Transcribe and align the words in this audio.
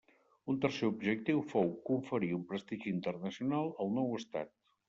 Un 0.51 0.55
tercer 0.63 0.87
objectiu 0.91 1.43
fou 1.51 1.69
conferir 1.91 2.31
un 2.39 2.49
prestigi 2.55 2.93
internacional 2.97 3.73
al 3.85 3.97
nou 4.01 4.19
estat. 4.23 4.55